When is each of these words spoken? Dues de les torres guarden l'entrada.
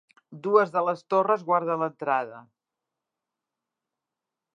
Dues 0.45 0.71
de 0.75 0.81
les 0.85 1.03
torres 1.13 1.43
guarden 1.49 1.83
l'entrada. 1.83 2.39